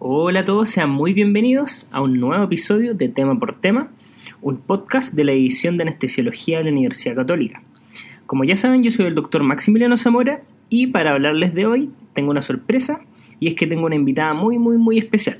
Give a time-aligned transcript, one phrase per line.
[0.00, 3.90] Hola a todos, sean muy bienvenidos a un nuevo episodio de Tema por Tema,
[4.42, 7.62] un podcast de la edición de Anestesiología de la Universidad Católica.
[8.26, 12.32] Como ya saben, yo soy el doctor Maximiliano Zamora y para hablarles de hoy tengo
[12.32, 13.00] una sorpresa
[13.38, 15.38] y es que tengo una invitada muy muy muy especial.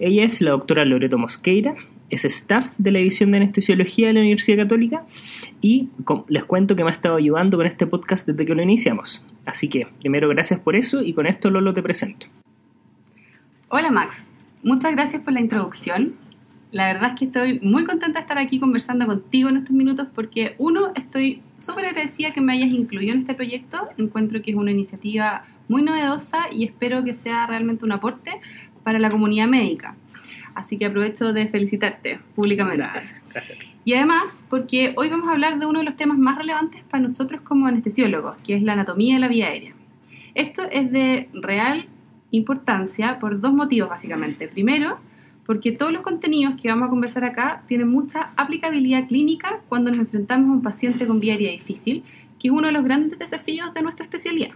[0.00, 1.76] Ella es la doctora Loreto Mosqueira,
[2.10, 5.06] es staff de la edición de Anestesiología de la Universidad Católica
[5.60, 5.90] y
[6.28, 9.24] les cuento que me ha estado ayudando con este podcast desde que lo iniciamos.
[9.44, 12.26] Así que, primero, gracias por eso y con esto Lolo te presento.
[13.68, 14.24] Hola Max,
[14.62, 16.14] muchas gracias por la introducción.
[16.70, 20.06] La verdad es que estoy muy contenta de estar aquí conversando contigo en estos minutos
[20.14, 23.88] porque, uno, estoy súper agradecida que me hayas incluido en este proyecto.
[23.98, 28.40] Encuentro que es una iniciativa muy novedosa y espero que sea realmente un aporte
[28.84, 29.96] para la comunidad médica.
[30.54, 32.84] Así que aprovecho de felicitarte públicamente.
[32.84, 33.58] Gracias, gracias.
[33.84, 37.02] Y además, porque hoy vamos a hablar de uno de los temas más relevantes para
[37.02, 39.72] nosotros como anestesiólogos, que es la anatomía de la vía aérea.
[40.34, 41.88] Esto es de real
[42.30, 44.48] importancia por dos motivos básicamente.
[44.48, 44.98] Primero,
[45.46, 50.00] porque todos los contenidos que vamos a conversar acá tienen mucha aplicabilidad clínica cuando nos
[50.00, 52.02] enfrentamos a un paciente con vía aérea difícil,
[52.38, 54.50] que es uno de los grandes desafíos de nuestra especialidad.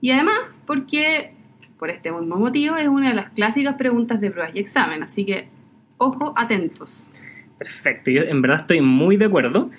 [0.00, 1.32] Y además, porque
[1.78, 5.24] por este mismo motivo es una de las clásicas preguntas de pruebas y examen, así
[5.24, 5.48] que
[5.98, 7.08] ojo, atentos.
[7.58, 9.70] Perfecto, yo en verdad estoy muy de acuerdo.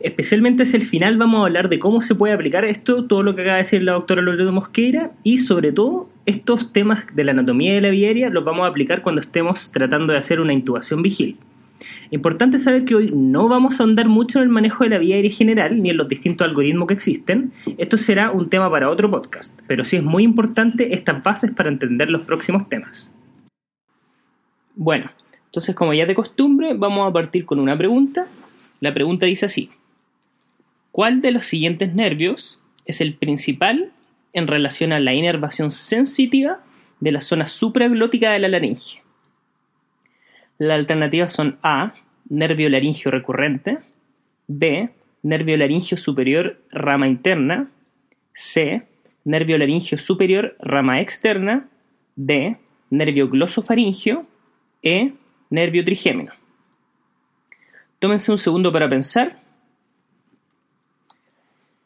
[0.00, 3.34] Especialmente hacia el final vamos a hablar de cómo se puede aplicar esto, todo lo
[3.34, 7.32] que acaba de decir la doctora Loreto Mosqueira y sobre todo estos temas de la
[7.32, 10.52] anatomía de la vía aérea los vamos a aplicar cuando estemos tratando de hacer una
[10.52, 11.38] intubación vigil.
[12.10, 15.16] Importante saber que hoy no vamos a ahondar mucho en el manejo de la vía
[15.16, 17.52] aérea general ni en los distintos algoritmos que existen.
[17.78, 21.70] Esto será un tema para otro podcast, pero sí es muy importante estas bases para
[21.70, 23.12] entender los próximos temas.
[24.76, 25.10] Bueno,
[25.54, 28.26] entonces como ya de costumbre, vamos a partir con una pregunta.
[28.80, 29.70] La pregunta dice así.
[30.90, 33.92] ¿Cuál de los siguientes nervios es el principal
[34.32, 36.58] en relación a la inervación sensitiva
[36.98, 39.00] de la zona supraglótica de la laringe?
[40.58, 41.94] Las alternativas son A,
[42.28, 43.78] nervio laringio recurrente,
[44.48, 44.90] B,
[45.22, 47.70] nervio laringio superior rama interna,
[48.32, 48.82] C,
[49.22, 51.68] nervio laringio superior rama externa,
[52.16, 52.56] D,
[52.90, 54.26] nervio glosofaringio,
[54.82, 55.12] E,
[55.54, 56.32] nervio trigémino.
[57.98, 59.40] Tómense un segundo para pensar.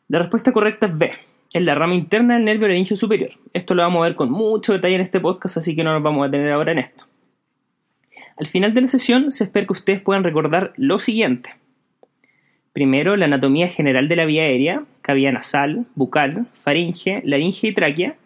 [0.08, 1.12] La respuesta correcta es B,
[1.52, 3.30] es la rama interna del nervio laringio superior.
[3.52, 6.02] Esto lo vamos a ver con mucho detalle en este podcast, así que no nos
[6.02, 7.04] vamos a detener ahora en esto.
[8.38, 11.54] Al final de la sesión se espera que ustedes puedan recordar lo siguiente.
[12.72, 18.16] Primero, la anatomía general de la vía aérea, cavidad nasal, bucal, faringe, laringe y tráquea,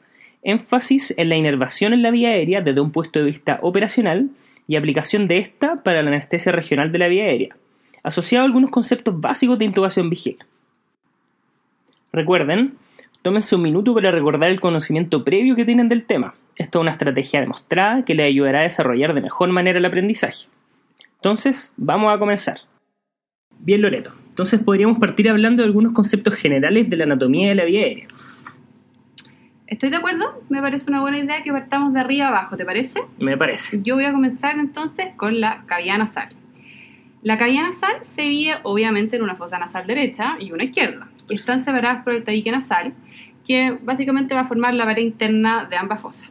[0.42, 4.30] énfasis en la inervación en la vía aérea desde un punto de vista operacional
[4.69, 7.56] y aplicación de esta para la anestesia regional de la vía aérea,
[8.03, 10.39] asociado a algunos conceptos básicos de intubación vigil.
[12.12, 12.75] Recuerden,
[13.22, 16.93] tómense un minuto para recordar el conocimiento previo que tienen del tema, esto es una
[16.93, 20.49] estrategia demostrada que le ayudará a desarrollar de mejor manera el aprendizaje.
[21.17, 22.59] Entonces, vamos a comenzar.
[23.59, 24.12] Bien, Loreto.
[24.28, 28.09] Entonces podríamos partir hablando de algunos conceptos generales de la anatomía de la vía aérea.
[29.72, 33.00] Estoy de acuerdo, me parece una buena idea que partamos de arriba abajo, ¿te parece?
[33.19, 33.81] Me parece.
[33.83, 36.28] Yo voy a comenzar entonces con la cavidad nasal.
[37.22, 41.37] La cavidad nasal se divide obviamente en una fosa nasal derecha y una izquierda, que
[41.37, 42.93] están separadas por el tabique nasal,
[43.47, 46.28] que básicamente va a formar la pared interna de ambas fosas.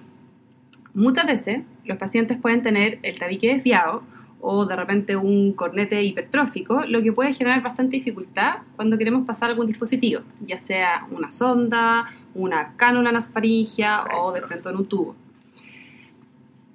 [0.94, 4.04] Muchas veces los pacientes pueden tener el tabique desviado
[4.42, 9.52] o de repente un cornete hipertrófico, lo que puede generar bastante dificultad cuando queremos pasar
[9.52, 15.16] algún dispositivo, ya sea una sonda, una cánula nasofaringia o de en un tubo.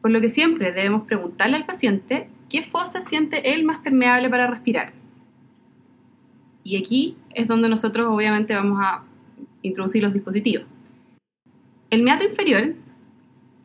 [0.00, 4.46] Por lo que siempre debemos preguntarle al paciente qué fosa siente él más permeable para
[4.46, 4.92] respirar.
[6.62, 9.02] Y aquí es donde nosotros obviamente vamos a
[9.62, 10.66] introducir los dispositivos.
[11.90, 12.74] El meato inferior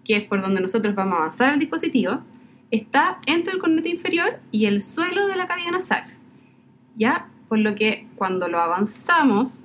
[0.04, 2.22] que es por donde nosotros vamos a avanzar el dispositivo,
[2.72, 6.06] está entre el cornete inferior y el suelo de la cavidad nasal.
[6.96, 7.28] ¿Ya?
[7.48, 9.62] Por lo que cuando lo avanzamos,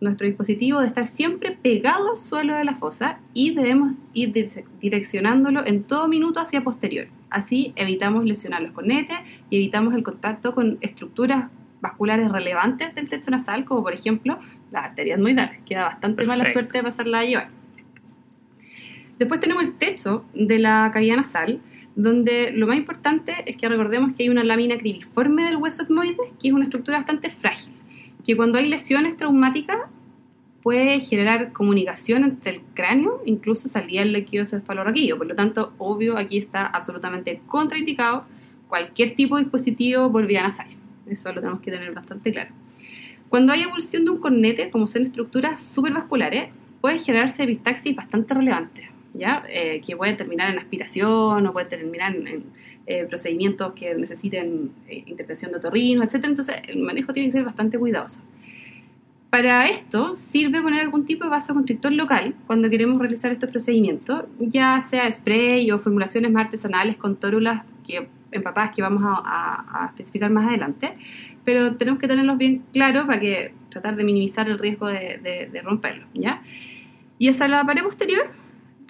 [0.00, 4.32] nuestro dispositivo debe estar siempre pegado al suelo de la fosa y debemos ir
[4.80, 7.08] direccionándolo en todo minuto hacia posterior.
[7.30, 9.16] Así evitamos lesionar los cornetes
[9.48, 11.50] y evitamos el contacto con estructuras
[11.80, 14.38] vasculares relevantes del techo nasal, como por ejemplo
[14.70, 15.60] las arterias moidales.
[15.66, 17.48] Queda bastante mala suerte de pasarla a llevar.
[19.18, 21.60] Después tenemos el techo de la cavidad nasal,
[21.96, 26.30] donde lo más importante es que recordemos que hay una lámina cribiforme del hueso etmoides,
[26.40, 27.72] que es una estructura bastante frágil,
[28.26, 29.78] que cuando hay lesiones traumáticas
[30.62, 35.18] puede generar comunicación entre el cráneo, incluso salía el líquido cefalorraquídeo.
[35.18, 38.24] Por lo tanto, obvio, aquí está absolutamente contraindicado
[38.66, 40.66] cualquier tipo de dispositivo por vía nasal.
[41.06, 42.50] Eso lo tenemos que tener bastante claro.
[43.28, 46.48] Cuando hay evolución de un cornete, como son estructuras supervasculares,
[46.80, 49.44] puede generarse epistaxis bastante relevantes ¿ya?
[49.48, 52.44] Eh, que puede terminar en aspiración o puede terminar en,
[52.86, 56.16] eh, procedimientos que necesiten eh, intervención de otorrino, etc.
[56.24, 58.20] Entonces, el manejo tiene que ser bastante cuidadoso.
[59.30, 64.80] Para esto sirve poner algún tipo de vasoconstrictor local cuando queremos realizar estos procedimientos, ya
[64.80, 70.46] sea spray o formulaciones más artesanales con tórulas que, empapadas que vamos a, especificar más
[70.46, 70.96] adelante,
[71.44, 75.48] pero tenemos que tenerlos bien claros para que tratar de minimizar el riesgo de, de,
[75.52, 76.42] de romperlos, ¿ya?
[77.18, 78.30] Y hacia la pared posterior,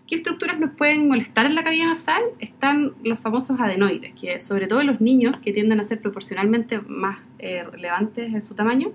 [0.07, 2.23] ¿qué estructuras nos pueden molestar en la cavidad nasal?
[2.39, 6.81] Están los famosos adenoides, que sobre todo en los niños, que tienden a ser proporcionalmente
[6.81, 8.93] más eh, relevantes en su tamaño,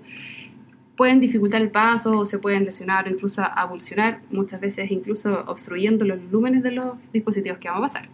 [0.96, 6.04] pueden dificultar el paso o se pueden lesionar o incluso avulsionar, muchas veces incluso obstruyendo
[6.04, 8.08] los lúmenes de los dispositivos que vamos a pasar.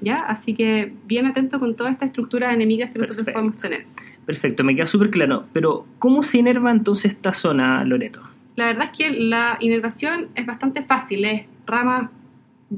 [0.00, 0.20] ¿Ya?
[0.20, 3.86] Así que bien atento con todas estas estructuras enemigas que nosotros podemos tener.
[4.26, 5.44] Perfecto, me queda súper claro.
[5.52, 8.20] Pero, ¿cómo se inerva entonces esta zona, Loreto?
[8.56, 12.10] La verdad es que la inervación es bastante fácil, es rama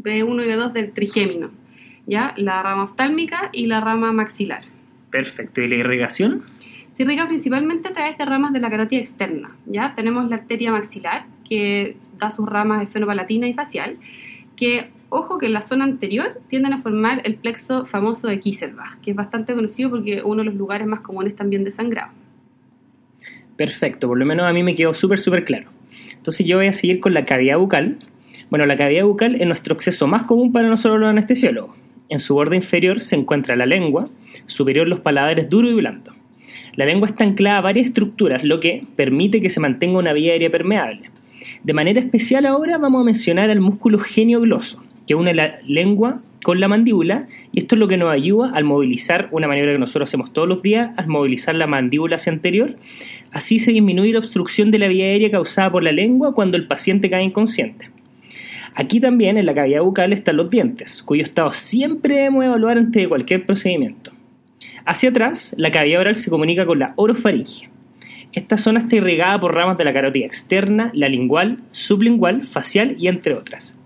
[0.02, 1.50] B1 y B2 del trigémino,
[2.06, 2.34] ¿ya?
[2.36, 4.60] La rama oftálmica y la rama maxilar.
[5.10, 6.44] Perfecto, ¿y la irrigación?
[6.92, 9.54] Se irriga principalmente a través de ramas de la carótida externa.
[9.66, 9.94] ¿ya?
[9.94, 13.98] Tenemos la arteria maxilar, que da sus ramas esfenopalatina y facial,
[14.56, 18.98] que, ojo, que en la zona anterior tienden a formar el plexo famoso de Kisselbach,
[19.02, 22.12] que es bastante conocido porque es uno de los lugares más comunes también de sangrado.
[23.56, 25.68] Perfecto, por lo menos a mí me quedó súper, súper claro.
[26.12, 27.98] Entonces yo voy a seguir con la cavidad bucal.
[28.48, 31.74] Bueno, la cavidad bucal es nuestro acceso más común para nosotros los anestesiólogos.
[32.08, 34.08] En su borde inferior se encuentra la lengua,
[34.46, 36.12] superior los paladares duro y blando.
[36.74, 40.32] La lengua está anclada a varias estructuras, lo que permite que se mantenga una vía
[40.32, 41.10] aérea permeable.
[41.64, 46.60] De manera especial ahora vamos a mencionar al músculo geniogloso, que une la lengua con
[46.60, 50.08] la mandíbula y esto es lo que nos ayuda al movilizar una maniobra que nosotros
[50.08, 52.76] hacemos todos los días, al movilizar la mandíbula hacia anterior.
[53.32, 56.68] Así se disminuye la obstrucción de la vía aérea causada por la lengua cuando el
[56.68, 57.95] paciente cae inconsciente.
[58.78, 63.02] Aquí también en la cavidad bucal están los dientes, cuyo estado siempre debemos evaluar antes
[63.02, 64.12] de cualquier procedimiento.
[64.84, 67.70] Hacia atrás, la cavidad oral se comunica con la orofaringe.
[68.34, 73.08] Esta zona está irrigada por ramas de la carótida externa, la lingual, sublingual, facial y
[73.08, 73.80] entre otras.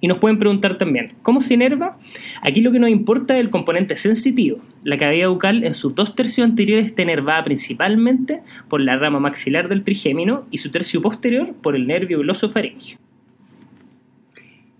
[0.00, 1.96] Y nos pueden preguntar también, ¿cómo se inerva?
[2.42, 4.58] Aquí lo que nos importa es el componente sensitivo.
[4.82, 9.68] La cavidad bucal en sus dos tercios anteriores está inervada principalmente por la rama maxilar
[9.68, 12.98] del trigémino y su tercio posterior por el nervio glosofaringeo.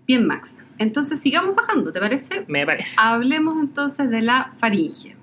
[0.07, 0.57] Bien, Max.
[0.77, 2.45] Entonces sigamos bajando, ¿te parece?
[2.47, 2.95] Me parece.
[2.99, 5.15] Hablemos entonces de la faringe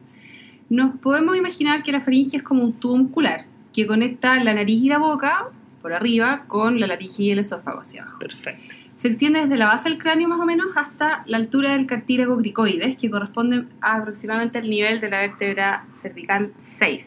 [0.72, 3.44] nos podemos imaginar que la faringe es como un tubo muscular
[3.74, 5.48] que conecta la nariz y la boca
[5.82, 8.20] por arriba con la laringe y el esófago hacia abajo.
[8.20, 8.74] Perfecto.
[8.96, 12.38] Se extiende desde la base del cráneo más o menos hasta la altura del cartílago
[12.38, 17.04] cricoides, que corresponde aproximadamente al nivel de la vértebra cervical 6.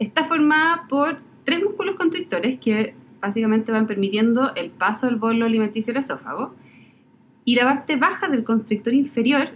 [0.00, 5.92] Está formada por tres músculos constrictores que básicamente van permitiendo el paso del bolo alimenticio
[5.92, 6.56] al esófago.
[7.46, 9.50] Y la parte baja del constrictor inferior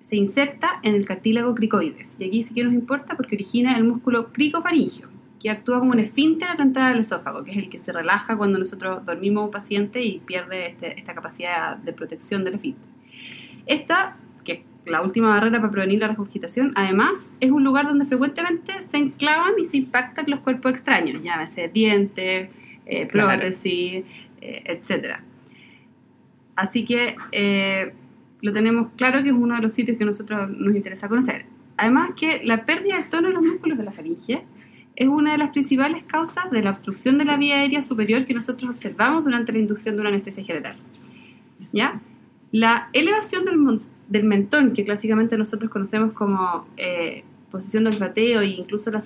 [0.00, 2.16] se inserta en el cartílago cricoides.
[2.18, 5.08] Y aquí sí que nos importa porque origina el músculo cricofaringio,
[5.40, 7.92] que actúa como un esfínter a la entrada del esófago, que es el que se
[7.92, 12.88] relaja cuando nosotros dormimos un paciente y pierde este, esta capacidad de protección del esfínter.
[13.66, 18.06] Esta, que es la última barrera para prevenir la regurgitación, además es un lugar donde
[18.06, 22.48] frecuentemente se enclavan y se impactan los cuerpos extraños, llámese dientes,
[22.86, 24.04] eh, prótesis,
[24.40, 25.27] eh, etc.
[26.58, 27.92] Así que eh,
[28.40, 31.46] lo tenemos claro que es uno de los sitios que a nosotros nos interesa conocer.
[31.76, 34.42] Además que la pérdida del tono de los músculos de la faringe
[34.96, 38.34] es una de las principales causas de la obstrucción de la vía aérea superior que
[38.34, 40.74] nosotros observamos durante la inducción de una anestesia general.
[41.72, 42.00] ¿Ya?
[42.50, 48.46] La elevación del, del mentón, que clásicamente nosotros conocemos como eh, posición del olfateo e
[48.48, 49.00] incluso la,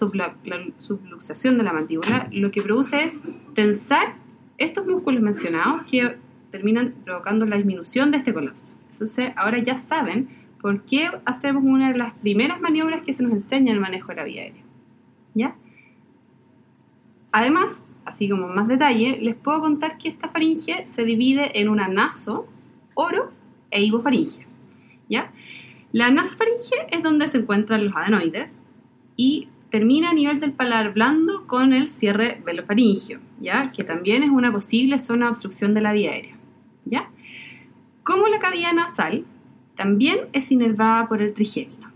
[0.45, 3.21] la subluxación de la mandíbula, lo que produce es
[3.53, 4.15] tensar
[4.57, 6.17] estos músculos mencionados que
[6.53, 8.73] terminan provocando la disminución de este colapso.
[8.93, 10.29] Entonces, ahora ya saben
[10.61, 14.09] por qué hacemos una de las primeras maniobras que se nos enseña en el manejo
[14.09, 14.63] de la vía aérea.
[15.35, 15.57] ¿Ya?
[17.33, 21.89] Además, así como más detalle, les puedo contar que esta faringe se divide en una
[21.89, 22.47] naso,
[22.95, 23.33] oro
[23.73, 24.47] e hipofaringe.
[25.09, 25.33] ¿Ya?
[25.93, 28.49] La nasofaringe es donde se encuentran los adenoides
[29.17, 33.73] y termina a nivel del paladar blando con el cierre velofaringio, ¿ya?
[33.73, 36.37] Que también es una posible zona de obstrucción de la vía aérea,
[36.85, 37.11] ¿ya?
[38.03, 39.25] Como la cavidad nasal,
[39.77, 41.91] también es inervada por el trigémino.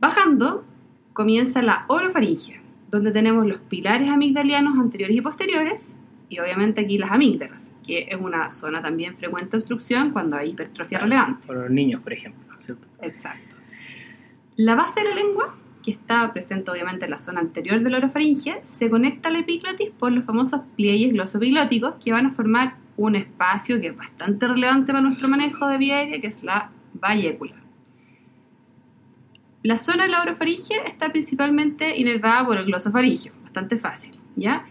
[0.00, 0.64] Bajando,
[1.12, 5.94] comienza la orofaringe, donde tenemos los pilares amigdalianos anteriores y posteriores,
[6.28, 10.50] y obviamente aquí las amígdalas, que es una zona también frecuente de obstrucción cuando hay
[10.50, 11.46] hipertrofia relevante.
[11.46, 12.86] Por los niños, por ejemplo, ¿cierto?
[13.02, 13.56] Exacto.
[14.56, 17.98] La base de la lengua, que está presente obviamente en la zona anterior de la
[17.98, 22.76] orofaringe, se conecta a la epiglotis por los famosos pliegues glosopiglóticos que van a formar
[23.00, 26.70] un espacio que es bastante relevante para nuestro manejo de vía aérea, que es la
[26.92, 27.54] vallécula.
[29.62, 34.66] La zona de la orofaringe está principalmente inervada por el glosofaringio, bastante fácil, ¿ya?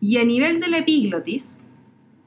[0.00, 1.54] Y a nivel de la epiglotis,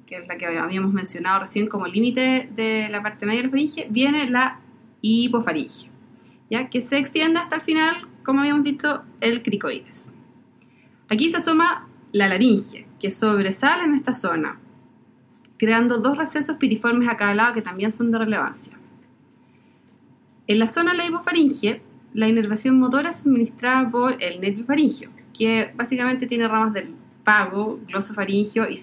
[0.05, 3.51] que es la que habíamos mencionado recién como límite de la parte media de la
[3.51, 4.59] faringe, viene la
[5.01, 5.89] hipofaringe,
[6.51, 6.69] ¿ya?
[6.69, 10.09] Que se extiende hasta el final, como habíamos dicho, el cricoides.
[11.09, 14.59] Aquí se asoma la laringe, que sobresale en esta zona,
[15.57, 18.73] creando dos recesos piriformes a cada lado que también son de relevancia.
[20.47, 21.81] En la zona de la hipofaringe,
[22.13, 26.93] la inervación motora es suministrada por el nervio faringio, que básicamente tiene ramas del
[27.23, 28.79] pago, glosofaringio y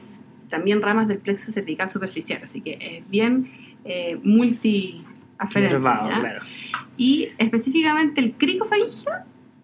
[0.48, 3.50] también ramas del plexo cervical superficial, así que es bien
[3.84, 6.42] eh, multiaferencia.
[6.96, 9.12] Y específicamente el cricofaringio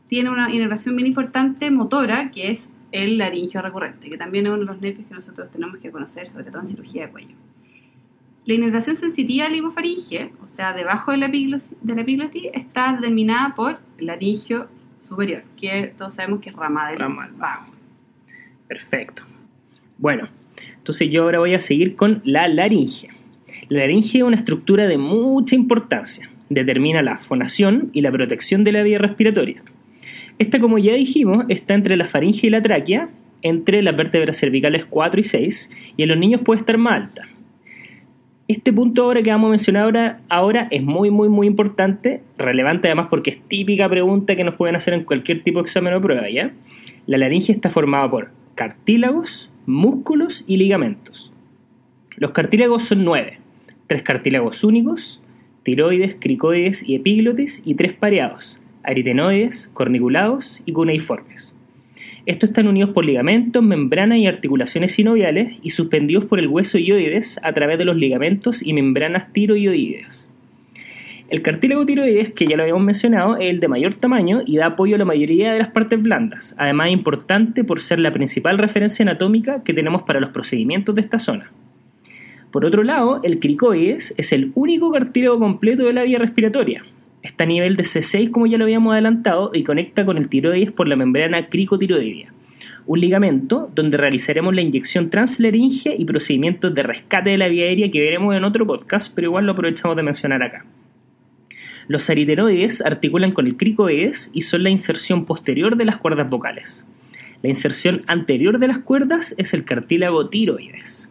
[0.09, 4.61] tiene una inervación bien importante motora, que es el laringio recurrente, que también es uno
[4.61, 7.35] de los nervios que nosotros tenemos que conocer, sobre todo en cirugía de cuello.
[8.45, 13.55] La inervación sensitiva de la hipofaringe, o sea, debajo de la, epiglotis, de está determinada
[13.55, 14.69] por el laringio
[15.07, 16.99] superior, que todos sabemos que es rama del
[17.37, 17.67] vago.
[18.67, 19.25] Perfecto.
[19.99, 20.29] Bueno,
[20.77, 23.09] entonces yo ahora voy a seguir con la laringe.
[23.69, 26.31] La laringe es una estructura de mucha importancia.
[26.49, 29.63] Determina la fonación y la protección de la vía respiratoria.
[30.39, 33.09] Esta, como ya dijimos, está entre la faringe y la tráquea,
[33.43, 37.29] entre las vértebras cervicales 4 y 6, y en los niños puede estar más alta.
[38.47, 43.09] Este punto ahora que vamos a mencionar ahora, es muy, muy, muy importante, relevante además
[43.11, 46.31] porque es típica pregunta que nos pueden hacer en cualquier tipo de examen o prueba,
[46.31, 46.53] ¿ya?
[47.07, 51.31] La laringe está formada por cartílagos, músculos y ligamentos.
[52.17, 53.39] Los cartílagos son nueve,
[53.87, 55.23] tres cartílagos únicos,
[55.63, 61.55] tiroides, cricoides y epíglotis y tres pareados, aritenoides, corniculados y cuneiformes.
[62.25, 67.39] Estos están unidos por ligamentos, membranas y articulaciones sinoviales y suspendidos por el hueso ioides
[67.43, 70.27] a través de los ligamentos y membranas tiroideas.
[71.29, 74.69] El cartílago tiroides, que ya lo habíamos mencionado, es el de mayor tamaño y da
[74.69, 76.55] apoyo a la mayoría de las partes blandas.
[76.57, 81.19] Además, importante por ser la principal referencia anatómica que tenemos para los procedimientos de esta
[81.19, 81.53] zona.
[82.51, 86.85] Por otro lado, el cricoides es el único cartílago completo de la vía respiratoria.
[87.29, 90.73] Está a nivel de C6, como ya lo habíamos adelantado, y conecta con el tiroides
[90.73, 92.33] por la membrana cricotiroidea,
[92.87, 97.91] un ligamento donde realizaremos la inyección translaringe y procedimientos de rescate de la vía aérea
[97.91, 100.65] que veremos en otro podcast, pero igual lo aprovechamos de mencionar acá.
[101.87, 106.87] Los aritenoides articulan con el cricoides y son la inserción posterior de las cuerdas vocales.
[107.43, 111.11] La inserción anterior de las cuerdas es el cartílago tiroides.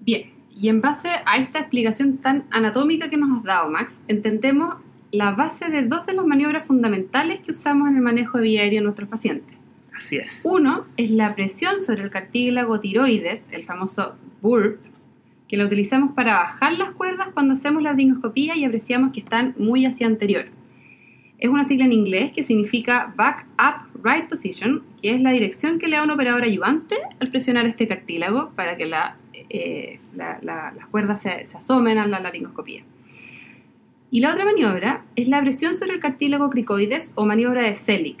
[0.00, 4.76] Bien, y en base a esta explicación tan anatómica que nos has dado, Max, entendemos
[5.14, 8.62] la base de dos de las maniobras fundamentales que usamos en el manejo de vía
[8.62, 9.56] aérea en nuestros pacientes.
[9.96, 10.40] Así es.
[10.42, 14.80] Uno es la presión sobre el cartílago tiroides, el famoso burp,
[15.46, 19.54] que lo utilizamos para bajar las cuerdas cuando hacemos la laringoscopía y apreciamos que están
[19.56, 20.46] muy hacia anterior.
[21.38, 25.78] Es una sigla en inglés que significa Back Up Right Position, que es la dirección
[25.78, 28.90] que le da un operador ayudante al presionar este cartílago para que
[29.48, 32.82] eh, las cuerdas se, se, asomen a la laringoscopía.
[34.14, 38.18] Y la otra maniobra es la presión sobre el cartílago cricoides o maniobra de Selig.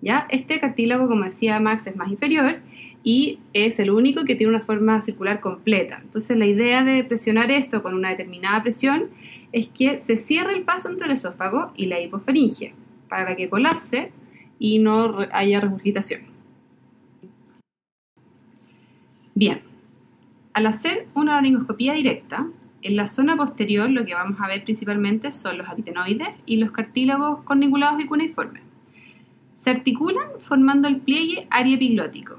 [0.00, 0.26] ¿ya?
[0.30, 2.60] Este cartílago, como decía Max, es más inferior
[3.02, 6.00] y es el único que tiene una forma circular completa.
[6.02, 9.10] Entonces la idea de presionar esto con una determinada presión
[9.52, 12.72] es que se cierre el paso entre el esófago y la hipofaringe
[13.10, 14.12] para que colapse
[14.58, 16.22] y no haya regurgitación.
[19.34, 19.60] Bien,
[20.54, 22.46] al hacer una laringoscopía directa,
[22.84, 26.70] en la zona posterior lo que vamos a ver principalmente son los aritenoides y los
[26.70, 28.62] cartílagos corniculados y cuneiformes.
[29.56, 32.36] Se articulan formando el pliegue ariepiglótico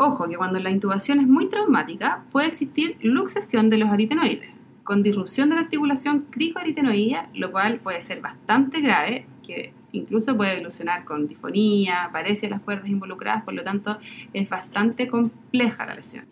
[0.00, 4.48] Ojo que cuando la intubación es muy traumática puede existir luxación de los aritenoides,
[4.84, 10.54] con disrupción de la articulación cricoaritenoidea, lo cual puede ser bastante grave, que incluso puede
[10.54, 13.98] evolucionar con difonía, parecia las cuerdas involucradas, por lo tanto
[14.32, 16.26] es bastante compleja la lesión.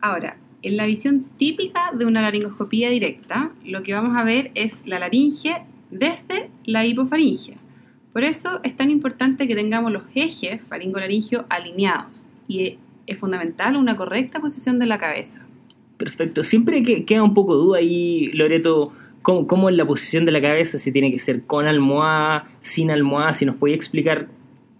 [0.00, 4.72] Ahora, en la visión típica de una laringoscopía directa, lo que vamos a ver es
[4.86, 7.58] la laringe desde la hipofaringe.
[8.14, 13.96] Por eso es tan importante que tengamos los ejes faringolaringio alineados y es fundamental una
[13.96, 15.40] correcta posición de la cabeza.
[15.98, 16.42] Perfecto.
[16.42, 20.78] Siempre queda un poco duda ahí, Loreto, ¿cómo, cómo es la posición de la cabeza,
[20.78, 24.28] si tiene que ser con almohada, sin almohada, si nos puede explicar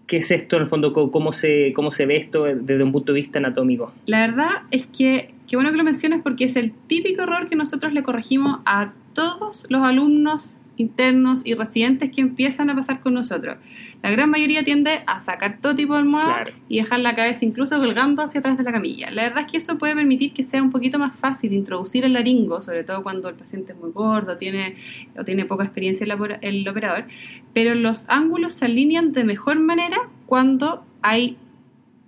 [0.07, 3.13] qué es esto en el fondo, cómo se, cómo se ve esto desde un punto
[3.13, 3.93] de vista anatómico.
[4.05, 7.55] La verdad es que, qué bueno que lo menciones porque es el típico error que
[7.55, 13.13] nosotros le corregimos a todos los alumnos internos y residentes que empiezan a pasar con
[13.13, 13.57] nosotros.
[14.03, 16.51] La gran mayoría tiende a sacar todo tipo de almohada Claro.
[16.67, 19.09] y dejar la cabeza incluso colgando hacia atrás de la camilla.
[19.11, 22.13] La verdad es que eso puede permitir que sea un poquito más fácil introducir el
[22.13, 24.75] laringo, sobre todo cuando el paciente es muy gordo tiene,
[25.17, 27.05] o tiene poca experiencia el, el operador,
[27.53, 31.37] pero los ángulos se alinean de mejor manera cuando hay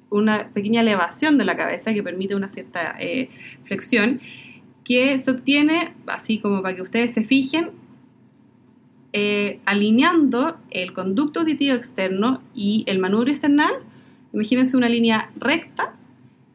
[0.09, 3.29] una pequeña elevación de la cabeza que permite una cierta eh,
[3.65, 4.21] flexión
[4.83, 7.71] que se obtiene, así como para que ustedes se fijen,
[9.13, 13.73] eh, alineando el conducto auditivo externo y el manubrio external.
[14.33, 15.95] Imagínense una línea recta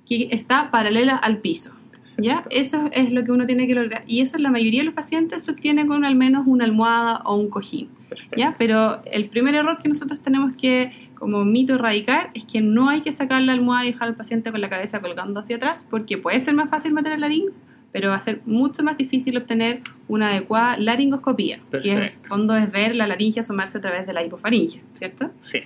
[0.06, 1.72] que está paralela al piso.
[2.18, 2.44] ¿Ya?
[2.50, 4.04] Eso es lo que uno tiene que lograr.
[4.06, 7.36] Y eso la mayoría de los pacientes se obtiene con al menos una almohada o
[7.36, 7.88] un cojín.
[8.08, 8.36] Perfecto.
[8.36, 8.54] ¿ya?
[8.58, 13.00] Pero el primer error que nosotros tenemos que, como mito, erradicar es que no hay
[13.00, 16.18] que sacar la almohada y dejar al paciente con la cabeza colgando hacia atrás, porque
[16.18, 17.52] puede ser más fácil meter el laringo,
[17.92, 22.56] pero va a ser mucho más difícil obtener una adecuada laringoscopía, que en el fondo
[22.56, 25.30] es ver la laringe asomarse a través de la hipofaringe, ¿cierto?
[25.42, 25.60] Sí.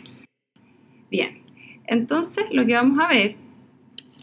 [1.10, 1.42] Bien,
[1.86, 3.36] entonces lo que vamos a ver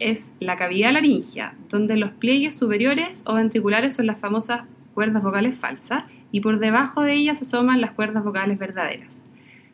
[0.00, 5.56] es la cavidad laringea, donde los pliegues superiores o ventriculares son las famosas cuerdas vocales
[5.56, 9.14] falsas y por debajo de ellas se asoman las cuerdas vocales verdaderas.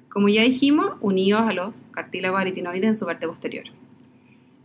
[0.09, 3.65] Como ya dijimos, unidos a los cartílagos aritinoides en su parte posterior.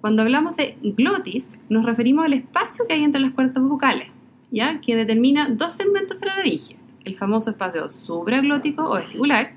[0.05, 4.09] Cuando hablamos de glotis, nos referimos al espacio que hay entre las cuerdas vocales,
[4.51, 4.79] ¿ya?
[4.79, 9.53] que determina dos segmentos de la laringe, el famoso espacio supraglótico o vestibular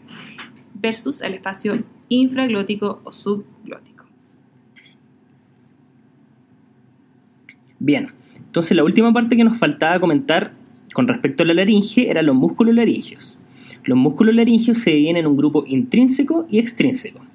[0.72, 4.06] versus el espacio infraglótico o subglótico.
[7.78, 10.54] Bien, entonces la última parte que nos faltaba comentar
[10.94, 13.36] con respecto a la laringe eran los músculos laringeos.
[13.84, 17.27] Los músculos laringeos se dividen en un grupo intrínseco y extrínseco.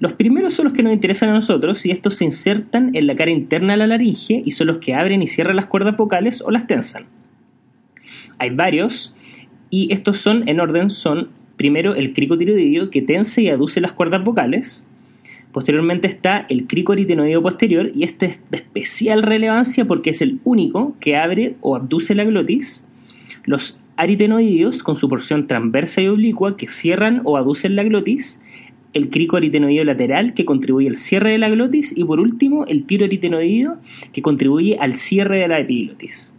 [0.00, 3.14] Los primeros son los que nos interesan a nosotros y estos se insertan en la
[3.14, 6.42] cara interna de la laringe y son los que abren y cierran las cuerdas vocales
[6.42, 7.04] o las tensan.
[8.38, 9.14] Hay varios
[9.68, 14.24] y estos son en orden son primero el cricotiroideo que tensa y aduce las cuerdas
[14.24, 14.84] vocales,
[15.52, 20.38] Posteriormente está el crico aritenoideo posterior y este es de especial relevancia porque es el
[20.44, 22.84] único que abre o abduce la glotis.
[23.44, 28.39] Los aritenoideos con su porción transversa y oblicua que cierran o aducen la glotis.
[28.92, 31.92] El crico aritenoideo lateral que contribuye al cierre de la glotis.
[31.96, 33.78] Y por último, el tiro aritenoideo
[34.12, 36.32] que contribuye al cierre de la epiglotis.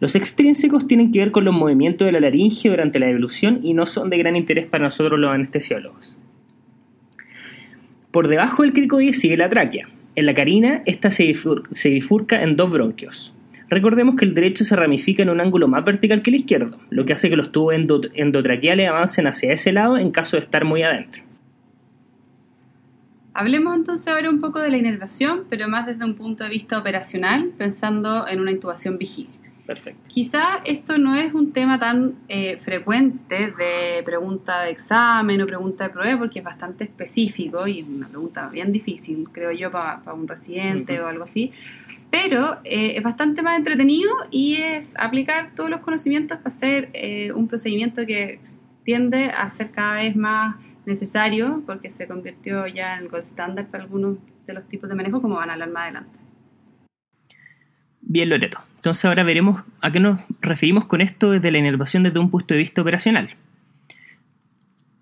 [0.00, 3.72] Los extrínsecos tienen que ver con los movimientos de la laringe durante la evolución y
[3.72, 6.14] no son de gran interés para nosotros los anestesiólogos.
[8.10, 9.88] Por debajo del cricoide sigue la tráquea.
[10.14, 11.24] En la carina, esta se
[11.90, 13.34] bifurca en dos bronquios.
[13.68, 17.04] Recordemos que el derecho se ramifica en un ángulo más vertical que el izquierdo, lo
[17.06, 20.64] que hace que los tubos endo- endotraqueales avancen hacia ese lado en caso de estar
[20.64, 21.23] muy adentro.
[23.36, 26.78] Hablemos entonces ahora un poco de la inervación, pero más desde un punto de vista
[26.78, 29.28] operacional, pensando en una intubación vigil.
[29.66, 30.00] Perfecto.
[30.06, 35.84] Quizá esto no es un tema tan eh, frecuente de pregunta de examen o pregunta
[35.84, 40.28] de prueba porque es bastante específico y una pregunta bien difícil, creo yo, para un
[40.28, 41.50] residente o algo así.
[42.10, 47.32] Pero eh, es bastante más entretenido y es aplicar todos los conocimientos para hacer eh,
[47.32, 48.38] un procedimiento que
[48.84, 53.66] tiende a ser cada vez más necesario porque se convirtió ya en el gold standard
[53.66, 56.18] para algunos de los tipos de manejo como van a hablar más adelante.
[58.00, 58.60] Bien, Loreto.
[58.76, 62.52] Entonces ahora veremos a qué nos referimos con esto desde la inervación desde un punto
[62.52, 63.30] de vista operacional.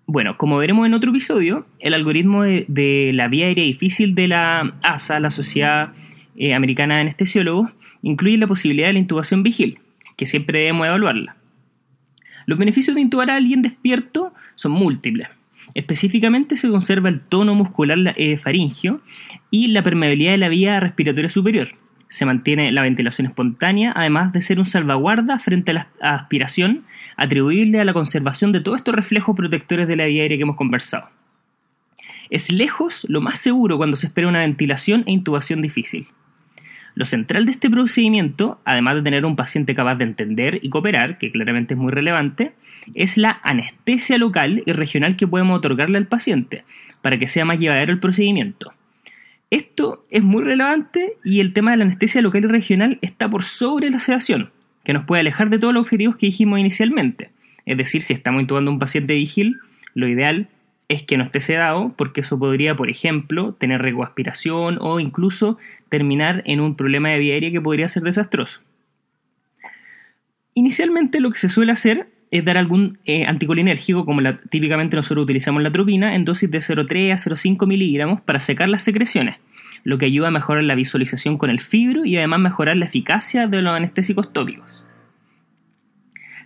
[0.05, 4.27] Bueno, como veremos en otro episodio, el algoritmo de, de la vía aérea difícil de
[4.27, 5.93] la ASA, la Sociedad
[6.35, 9.79] eh, Americana de Anestesiólogos, incluye la posibilidad de la intubación vigil,
[10.15, 11.35] que siempre debemos evaluarla.
[12.45, 15.29] Los beneficios de intubar a alguien despierto son múltiples.
[15.75, 19.01] Específicamente se conserva el tono muscular eh, faringio
[19.49, 21.69] y la permeabilidad de la vía respiratoria superior.
[22.09, 26.83] Se mantiene la ventilación espontánea, además de ser un salvaguarda frente a la aspiración,
[27.17, 30.55] atribuible a la conservación de todos estos reflejos protectores de la vía aérea que hemos
[30.55, 31.09] conversado.
[32.29, 36.07] Es lejos lo más seguro cuando se espera una ventilación e intubación difícil.
[36.95, 41.17] Lo central de este procedimiento, además de tener un paciente capaz de entender y cooperar,
[41.17, 42.53] que claramente es muy relevante,
[42.93, 46.63] es la anestesia local y regional que podemos otorgarle al paciente
[47.01, 48.73] para que sea más llevadero el procedimiento.
[49.49, 53.43] Esto es muy relevante y el tema de la anestesia local y regional está por
[53.43, 54.51] sobre la sedación,
[54.83, 57.29] que nos puede alejar de todos los objetivos que dijimos inicialmente.
[57.65, 59.59] Es decir, si estamos intubando un paciente vigil,
[59.93, 60.49] lo ideal
[60.89, 65.57] es que no esté sedado, porque eso podría, por ejemplo, tener recoaspiración o incluso
[65.89, 68.61] terminar en un problema de vía aérea que podría ser desastroso.
[70.55, 75.61] Inicialmente lo que se suele hacer es dar algún eh, anticolinérgico, como típicamente nosotros utilizamos
[75.61, 79.35] la tropina, en dosis de 0,3 a 0,5 miligramos para secar las secreciones,
[79.83, 83.45] lo que ayuda a mejorar la visualización con el fibro y además mejorar la eficacia
[83.45, 84.83] de los anestésicos tópicos.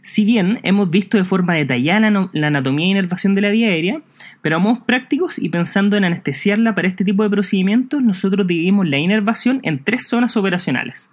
[0.01, 4.01] Si bien hemos visto de forma detallada la anatomía e inervación de la vía aérea,
[4.41, 8.89] pero a modos prácticos y pensando en anestesiarla para este tipo de procedimientos, nosotros dividimos
[8.89, 11.11] la inervación en tres zonas operacionales.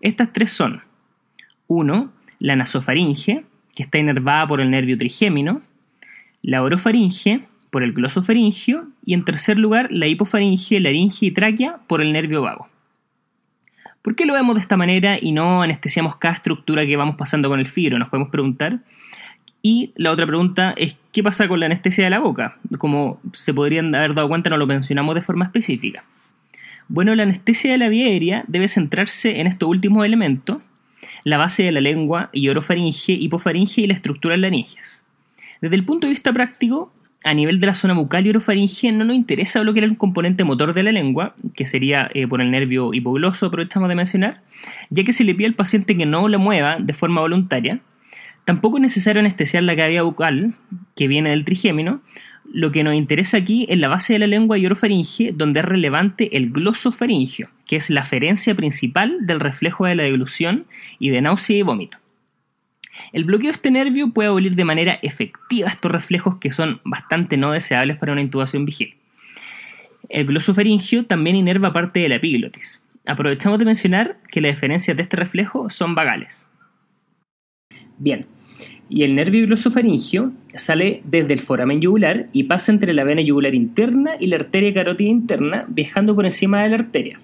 [0.00, 0.80] Estas tres son
[1.66, 2.12] 1.
[2.38, 3.44] La nasofaringe,
[3.76, 5.62] que está inervada por el nervio trigémino,
[6.42, 12.00] la orofaringe, por el glosofaringio, y en tercer lugar la hipofaringe, laringe y tráquea por
[12.00, 12.68] el nervio vago.
[14.02, 17.48] ¿Por qué lo vemos de esta manera y no anestesiamos cada estructura que vamos pasando
[17.48, 17.98] con el fibro?
[17.98, 18.78] Nos podemos preguntar.
[19.62, 22.56] Y la otra pregunta es, ¿qué pasa con la anestesia de la boca?
[22.78, 26.04] Como se podrían haber dado cuenta, no lo mencionamos de forma específica.
[26.88, 30.58] Bueno, la anestesia de la vía aérea debe centrarse en estos últimos elementos,
[31.26, 35.02] la base de la lengua y orofaringe, hipofaringe y la estructura laringeas.
[35.60, 36.92] Desde el punto de vista práctico,
[37.24, 40.72] a nivel de la zona bucal y orofaringe no nos interesa bloquear el componente motor
[40.72, 44.42] de la lengua, que sería eh, por el nervio hipogloso, aprovechamos de mencionar,
[44.90, 47.80] ya que se le pide al paciente que no lo mueva de forma voluntaria.
[48.44, 50.54] Tampoco es necesario anestesiar la cavidad bucal,
[50.94, 52.02] que viene del trigémino.
[52.52, 55.66] Lo que nos interesa aquí es la base de la lengua y orofaringe, donde es
[55.66, 60.66] relevante el glosofaringio, que es la ferencia principal del reflejo de la deglución
[60.98, 61.98] y de náusea y vómito.
[63.12, 67.36] El bloqueo de este nervio puede abolir de manera efectiva estos reflejos que son bastante
[67.36, 68.94] no deseables para una intubación vigil.
[70.08, 72.82] El glosofaringio también inerva parte de la epiglotis.
[73.06, 76.48] Aprovechamos de mencionar que las diferencias de este reflejo son vagales.
[77.98, 78.26] Bien,
[78.88, 83.54] y el nervio glosofaringio sale desde el foramen yugular y pasa entre la vena yugular
[83.54, 87.20] interna y la arteria carótida interna, viajando por encima de la arteria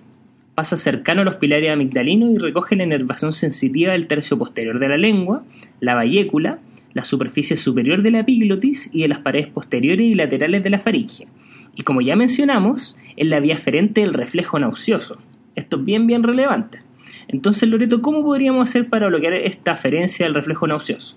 [0.55, 4.88] pasa cercano a los pilares amigdalinos y recoge la inervación sensitiva del tercio posterior de
[4.88, 5.45] la lengua,
[5.81, 6.59] la bayécula,
[6.95, 10.79] la superficie superior de la epiglotis y de las paredes posteriores y laterales de la
[10.79, 11.27] faringe.
[11.75, 15.18] Y como ya mencionamos, es la vía aferente del reflejo nauseoso.
[15.55, 16.81] Esto es bien, bien relevante.
[17.29, 21.16] Entonces, Loreto, ¿cómo podríamos hacer para bloquear esta aferencia del reflejo nauseoso?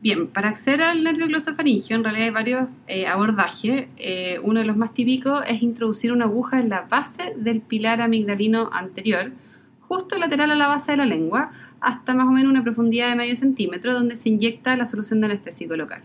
[0.00, 3.86] Bien, para acceder al nervio glosofaringio en realidad hay varios eh, abordajes.
[3.96, 8.02] Eh, uno de los más típicos es introducir una aguja en la base del pilar
[8.02, 9.32] amigdalino anterior,
[9.80, 13.16] justo lateral a la base de la lengua, hasta más o menos una profundidad de
[13.16, 16.02] medio centímetro, donde se inyecta la solución de anestésico local.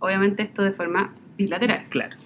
[0.00, 1.84] Obviamente esto de forma bilateral.
[1.88, 2.16] Claro.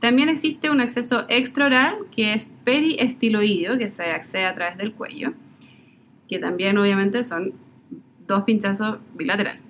[0.00, 5.32] También existe un acceso extraoral que es periestiloideo, que se accede a través del cuello,
[6.28, 7.54] que también obviamente son
[8.26, 9.67] dos pinchazos bilaterales.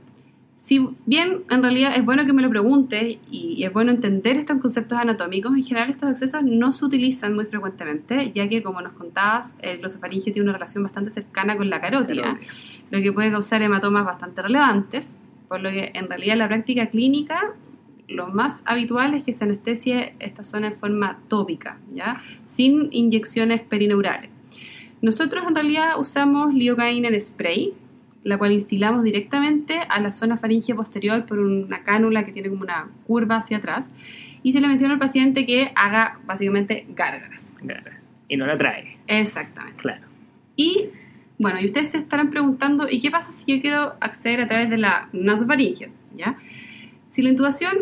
[0.68, 4.58] Si bien en realidad es bueno que me lo pregunte y es bueno entender estos
[4.58, 8.92] conceptos anatómicos, en general estos accesos no se utilizan muy frecuentemente, ya que como nos
[8.92, 12.38] contabas, el glosofaringio tiene una relación bastante cercana con la carótida,
[12.90, 15.08] lo que puede causar hematomas bastante relevantes,
[15.48, 17.54] por lo que en realidad en la práctica clínica
[18.06, 22.20] lo más habitual es que se anestesie esta zona en forma tópica, ¿ya?
[22.46, 24.28] sin inyecciones perineurales.
[25.00, 27.72] Nosotros en realidad usamos lidocaína en spray,
[28.24, 32.62] la cual instilamos directamente a la zona faringe posterior por una cánula que tiene como
[32.62, 33.88] una curva hacia atrás.
[34.42, 37.50] Y se le menciona al paciente que haga básicamente gárgaras.
[38.28, 38.98] Y no la trae.
[39.06, 39.80] Exactamente.
[39.80, 40.06] Claro.
[40.56, 40.90] Y
[41.38, 44.70] bueno, y ustedes se estarán preguntando, ¿y qué pasa si yo quiero acceder a través
[44.70, 45.90] de la nasofaringe?
[46.16, 46.36] ¿Ya?
[47.12, 47.76] Si la intubación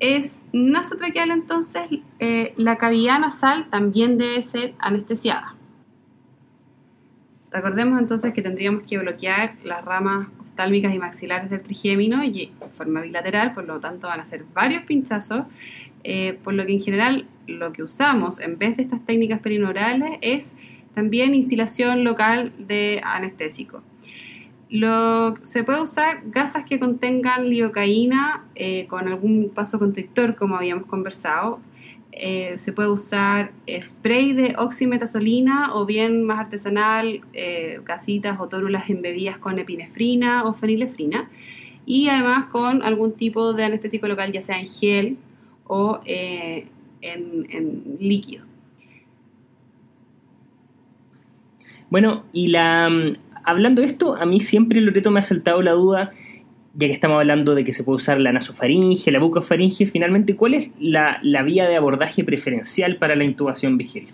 [0.00, 1.82] es nasotraqueal, entonces
[2.18, 5.55] eh, la cavidad nasal también debe ser anestesiada.
[7.56, 12.50] Recordemos entonces que tendríamos que bloquear las ramas oftálmicas y maxilares del trigémino y de
[12.76, 15.46] forma bilateral, por lo tanto van a ser varios pinchazos,
[16.04, 20.18] eh, por lo que en general lo que usamos en vez de estas técnicas perinaurales
[20.20, 20.54] es
[20.94, 23.82] también instilación local de anestésico.
[25.42, 31.60] Se puede usar gasas que contengan lidocaína eh, con algún paso constrictor, como habíamos conversado,
[32.12, 38.88] eh, se puede usar spray de oximetazolina o bien más artesanal, eh, casitas o tórulas
[38.88, 41.28] embebidas con epinefrina o fenilefrina
[41.84, 45.16] y además con algún tipo de anestésico local, ya sea en gel
[45.66, 46.66] o eh,
[47.02, 48.44] en, líquido.
[51.90, 53.12] Bueno, y la mm,
[53.44, 56.10] hablando de esto, a mí siempre Loreto me ha saltado la duda
[56.78, 60.52] ya que estamos hablando de que se puede usar la nasofaringe, la bucofaringe, finalmente, ¿cuál
[60.52, 64.08] es la, vía de abordaje preferencial para la intubación vigil?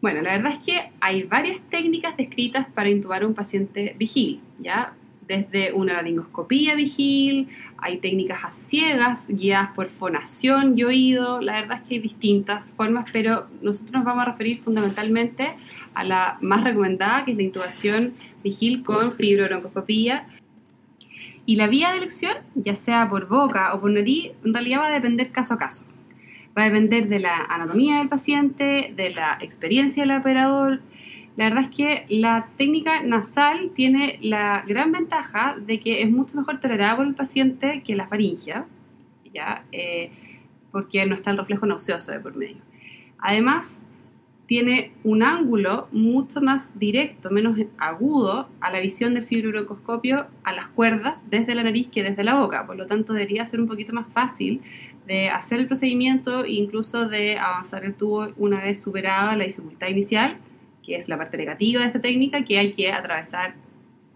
[0.00, 4.40] Bueno, la verdad es que hay varias técnicas descritas para intubar a un paciente vigil,
[4.60, 4.94] ¿ya?
[5.26, 11.80] Desde una laringoscopía vigil, hay técnicas a ciegas, guiadas por fonación y oído, la verdad
[11.82, 15.54] es que hay distintas formas, pero nosotros nos vamos a referir fundamentalmente
[15.94, 20.26] a la más recomendada, que es la intubación vigil con fibrobroncoscopía,
[21.50, 24.86] y la vía de elección, ya sea por boca o por nariz, en realidad va
[24.86, 25.84] a depender caso a caso.
[26.56, 30.80] Va a depender de la anatomía del paciente, de la experiencia del operador,
[31.36, 36.36] La verdad es que la técnica nasal tiene la gran ventaja de que es mucho
[36.36, 38.66] mejor tolerada por el paciente que la faringia,
[39.34, 39.64] ¿ya?
[39.72, 40.12] Eh,
[40.70, 42.62] porque no está el reflejo nauseoso de por medio.
[43.18, 43.80] Además,
[44.50, 50.66] tiene un ángulo mucho más directo, menos agudo a la visión del fibrobroncoscopio a las
[50.66, 52.66] cuerdas desde la nariz que desde la boca.
[52.66, 54.60] Por lo tanto, debería ser un poquito más fácil
[55.06, 59.86] de hacer el procedimiento e incluso de avanzar el tubo una vez superada la dificultad
[59.86, 60.38] inicial,
[60.82, 63.54] que es la parte negativa de esta técnica, que hay que atravesar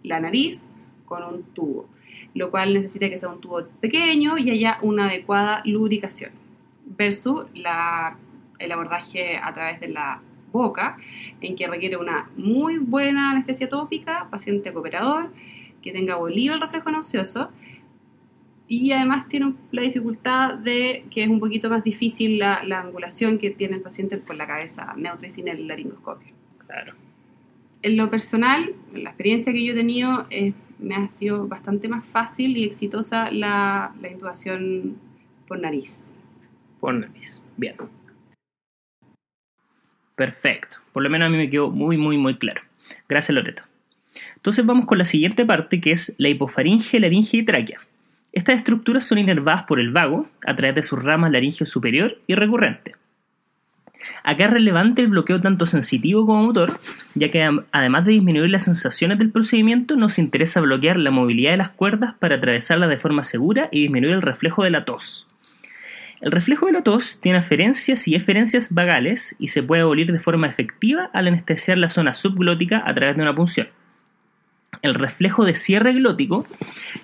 [0.02, 0.66] la nariz
[1.04, 1.86] con un tubo,
[2.34, 6.32] lo cual necesita que sea un tubo pequeño y haya una adecuada lubricación
[6.86, 8.18] versus la,
[8.64, 10.20] el abordaje a través de la
[10.52, 10.96] boca,
[11.40, 15.30] en que requiere una muy buena anestesia tópica, paciente cooperador,
[15.82, 17.50] que tenga abolido el reflejo nauseoso
[18.66, 23.50] y además tiene la dificultad de que es un poquito más difícil la, angulación que
[23.50, 26.32] tiene el paciente con la cabeza neutra y sin el laringoscopio.
[26.66, 26.94] Claro.
[27.82, 30.26] En lo personal, la experiencia que yo he tenido,
[30.78, 34.96] me ha sido bastante más fácil y exitosa la, la intubación
[35.46, 36.10] por nariz.
[36.80, 37.76] Por nariz, bien.
[40.14, 40.78] Perfecto.
[40.92, 42.62] Por lo menos a mí me quedó muy, muy, muy claro.
[43.08, 43.62] Gracias, Loreto.
[44.36, 47.80] Entonces vamos con la siguiente parte que es la hipofaringe, laringe y tráquea.
[48.32, 52.34] Estas estructuras son inervadas por el vago a través de sus ramas laringeo superior y
[52.34, 52.94] recurrente.
[54.22, 56.78] Acá es relevante el bloqueo tanto sensitivo como motor,
[57.14, 61.56] ya que además de disminuir las sensaciones del procedimiento, nos interesa bloquear la movilidad de
[61.56, 65.26] las cuerdas para atravesarlas de forma segura y disminuir el reflejo de la tos.
[66.24, 70.20] El reflejo de la tos tiene aferencias y eferencias vagales y se puede abolir de
[70.20, 73.68] forma efectiva al anestesiar la zona subglótica a través de una punción
[74.82, 76.46] el reflejo de cierre glótico,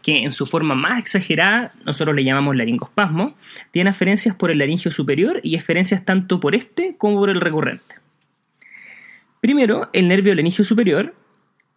[0.02, 3.36] que en su forma más exagerada nosotros le llamamos laringospasmo,
[3.70, 7.96] tiene aferencias por el laringio superior y eferencias tanto por este como por el recurrente.
[9.40, 11.14] Primero, el nervio laringio superior,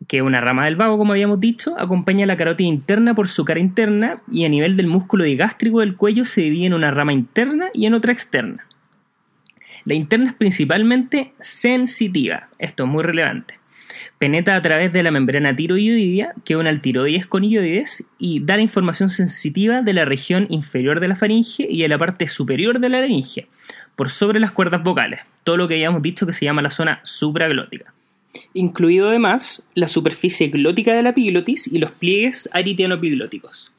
[0.08, 3.60] que una rama del vago, como habíamos dicho, acompaña la carótida interna por su cara
[3.60, 7.68] interna y a nivel del músculo digástrico del cuello se divide en una rama interna
[7.74, 8.66] y en otra externa.
[9.86, 13.56] La interna es principalmente sensitiva, esto es muy relevante
[14.18, 18.56] penetra a través de la membrana tiroidea que une al tiroides con ioides y da
[18.56, 22.80] la información sensitiva de la región inferior de la faringe y de la parte superior
[22.80, 23.48] de la laringe,
[23.96, 27.02] por sobre las cuerdas vocales, todo lo que habíamos dicho que se llama la zona
[27.04, 27.94] supraglótica.
[28.54, 33.72] Incluido además la superficie glótica de la epiglotis y los pliegues aritianoepiglóticos.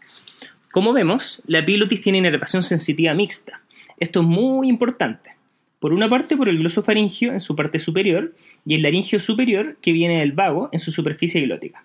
[0.73, 3.63] Como vemos, la epiglotis tiene inervación sensitiva mixta.
[4.01, 5.31] Esto es muy importante.
[5.79, 9.93] Por una parte por el glosofaringio en su parte superior y el laringio superior que
[9.93, 11.85] viene del vago en su superficie glótica.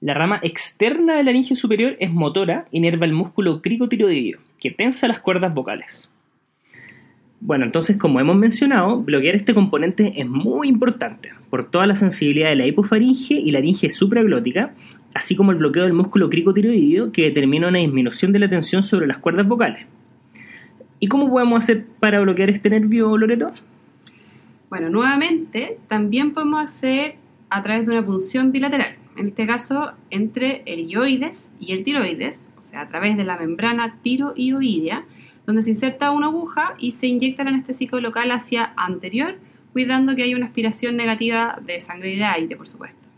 [0.00, 5.20] La rama externa del laringio superior es motora, inerva el músculo cricotiroideo, que tensa las
[5.20, 6.11] cuerdas vocales.
[7.44, 12.50] Bueno, entonces, como hemos mencionado, bloquear este componente es muy importante por toda la sensibilidad
[12.50, 14.74] de la hipofaringe y laringe supraglótica,
[15.12, 19.08] así como el bloqueo del músculo cricotiroideo que determina una disminución de la tensión sobre
[19.08, 19.86] las cuerdas vocales.
[21.00, 23.48] ¿Y cómo podemos hacer para bloquear este nervio, Loreto?
[24.70, 27.16] Bueno, nuevamente también podemos hacer
[27.50, 32.48] a través de una punción bilateral, en este caso entre el ioides y el tiroides,
[32.56, 35.04] o sea, a través de la membrana tiroioidea,
[35.46, 39.38] donde se inserta una aguja y se inyecta el anestésico local hacia anterior,
[39.72, 43.08] cuidando que haya una aspiración negativa de sangre y de aire, por supuesto.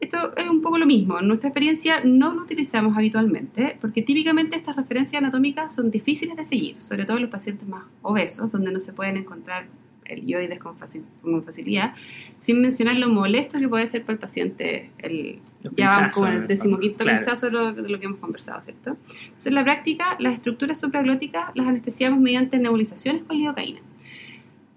[0.00, 1.18] Esto es un poco lo mismo.
[1.18, 6.44] En nuestra experiencia no lo utilizamos habitualmente porque típicamente estas referencias anatómicas son difíciles de
[6.44, 9.66] seguir, sobre todo en los pacientes más obesos, donde no se pueden encontrar
[10.08, 11.94] el ioides con, facilidad,
[12.40, 15.38] sin mencionar lo molesto que puede ser para el paciente el,
[15.76, 17.36] ya vamos con el decimoquinto claro.
[17.40, 18.96] de lo, de lo que hemos conversado, ¿cierto?
[19.08, 23.80] Entonces, en la práctica, las estructuras supraglóticas las anestesiamos mediante nebulizaciones con lidocaína.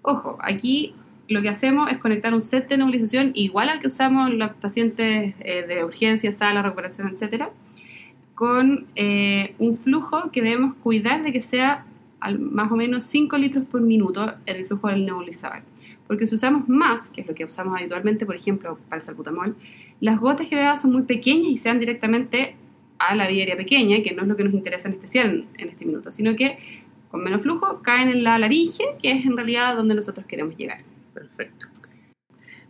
[0.02, 0.94] Ojo, aquí
[1.28, 5.34] lo que hacemos es conectar un set de nebulización igual al que usamos los pacientes
[5.40, 7.50] eh, de urgencia, sala, recuperación, etcétera,
[8.34, 11.86] con eh, un flujo que debemos cuidar de que sea
[12.38, 15.60] más o menos 5 litros por minuto en el flujo del nebulizador.
[16.06, 19.56] Porque si usamos más, que es lo que usamos habitualmente, por ejemplo, para el salbutamol,
[20.00, 22.56] las gotas generadas son muy pequeñas y se dan directamente
[22.98, 25.84] a la vía pequeña, que no es lo que nos interesa anestesiar en, en este
[25.84, 26.58] minuto, sino que
[27.10, 30.80] con menos flujo caen en la laringe, que es en realidad donde nosotros queremos llegar.
[31.12, 31.66] Perfecto.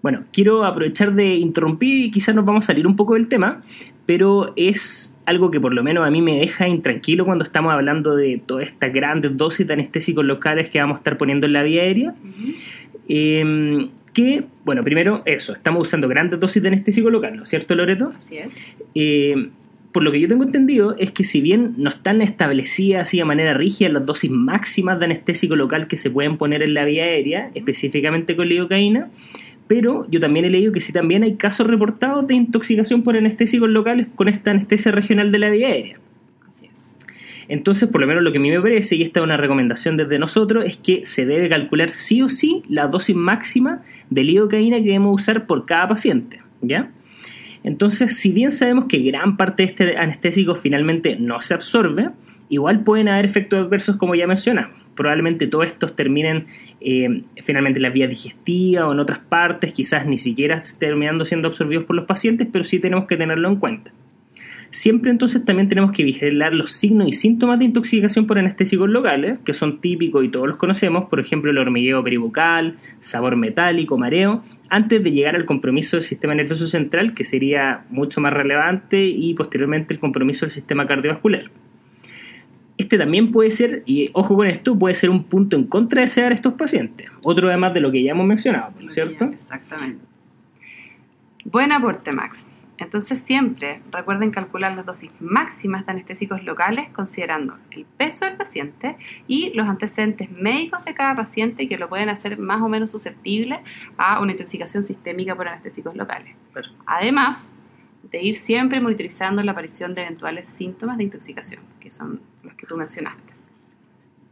[0.02, 3.62] Bueno, quiero aprovechar de interrumpir y quizás nos vamos a salir un poco del tema,
[4.04, 8.16] pero es algo que por lo menos a mí me deja intranquilo cuando estamos hablando
[8.16, 11.62] de todas estas grandes dosis de anestésicos locales que vamos a estar poniendo en la
[11.62, 12.14] vía aérea.
[13.08, 17.74] Em, que, bueno, primero eso, estamos usando grandes dosis de anestésico local, ¿no es cierto,
[17.74, 18.12] Loreto?
[18.16, 18.56] Así es.
[18.94, 19.50] Em,
[19.92, 23.24] por lo que yo tengo entendido es que si bien no están establecidas así de
[23.24, 27.04] manera rígida las dosis máximas de anestésico local que se pueden poner en la vía
[27.04, 29.10] aérea, específicamente con lidocaína,
[29.72, 33.70] pero yo también he leído que sí también hay casos reportados de intoxicación por anestésicos
[33.70, 35.98] locales con esta anestesia regional de la vía aérea.
[36.54, 36.84] Así es.
[37.48, 39.96] Entonces, por lo menos lo que a mí me parece, y esta es una recomendación
[39.96, 43.80] desde nosotros, es que se debe calcular sí o sí la dosis máxima
[44.10, 46.90] de lidocaína que debemos usar por cada paciente, ¿ya?
[47.64, 52.10] Entonces, si bien sabemos que gran parte de este anestésico finalmente no se absorbe,
[52.50, 54.81] igual pueden haber efectos adversos como ya mencionamos.
[54.94, 56.46] Probablemente todos estos terminen
[56.80, 61.48] eh, finalmente en la vía digestiva o en otras partes, quizás ni siquiera terminando siendo
[61.48, 63.92] absorbidos por los pacientes, pero sí tenemos que tenerlo en cuenta.
[64.72, 69.38] Siempre entonces también tenemos que vigilar los signos y síntomas de intoxicación por anestésicos locales,
[69.44, 74.42] que son típicos y todos los conocemos, por ejemplo el hormigueo peribucal, sabor metálico, mareo,
[74.70, 79.34] antes de llegar al compromiso del sistema nervioso central, que sería mucho más relevante, y
[79.34, 81.50] posteriormente el compromiso del sistema cardiovascular.
[82.78, 86.08] Este también puede ser, y ojo con esto, puede ser un punto en contra de
[86.08, 87.08] sedar a estos pacientes.
[87.22, 89.26] Otro además de lo que ya hemos mencionado, ¿cierto?
[89.26, 90.04] Exactamente.
[91.44, 92.46] Buen aporte, Max.
[92.78, 98.96] Entonces siempre recuerden calcular las dosis máximas de anestésicos locales considerando el peso del paciente
[99.28, 103.60] y los antecedentes médicos de cada paciente que lo pueden hacer más o menos susceptible
[103.96, 106.34] a una intoxicación sistémica por anestésicos locales.
[106.86, 107.52] Además
[108.10, 112.66] de ir siempre monitorizando la aparición de eventuales síntomas de intoxicación, que son los que
[112.66, 113.32] tú mencionaste.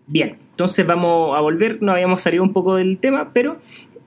[0.06, 3.58] Bien, entonces vamos a volver, no habíamos salido un poco del tema, pero